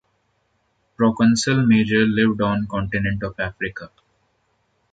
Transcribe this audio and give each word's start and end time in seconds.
"Proconsul 0.97 1.63
major" 1.67 2.07
lived 2.07 2.41
on 2.41 2.61
the 2.61 2.67
continent 2.67 3.21
of 3.21 3.39
Africa. 3.39 3.91